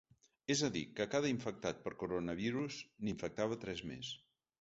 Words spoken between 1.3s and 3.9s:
infectat per coronavirus n’infectava tres